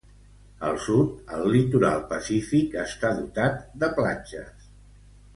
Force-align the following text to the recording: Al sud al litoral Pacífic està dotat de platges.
Al 0.67 0.77
sud 0.85 1.33
al 1.39 1.43
litoral 1.55 1.99
Pacífic 2.13 2.77
està 2.85 3.11
dotat 3.19 3.59
de 3.83 3.91
platges. 3.99 4.65